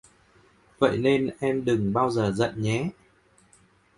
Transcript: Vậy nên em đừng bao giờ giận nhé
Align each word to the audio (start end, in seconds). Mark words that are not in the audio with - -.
Vậy 0.79 0.97
nên 0.97 1.29
em 1.39 1.65
đừng 1.65 1.93
bao 1.93 2.09
giờ 2.11 2.31
giận 2.31 2.61
nhé 2.61 2.89